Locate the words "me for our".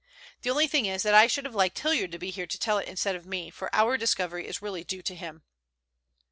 3.27-3.97